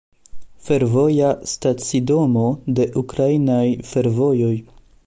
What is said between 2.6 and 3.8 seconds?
de Ukrainaj